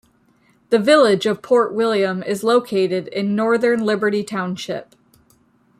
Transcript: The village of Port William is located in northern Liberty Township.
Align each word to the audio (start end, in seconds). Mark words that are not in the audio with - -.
The 0.71 0.79
village 0.79 1.27
of 1.27 1.43
Port 1.43 1.75
William 1.75 2.23
is 2.23 2.43
located 2.43 3.07
in 3.09 3.35
northern 3.35 3.85
Liberty 3.85 4.23
Township. 4.23 4.95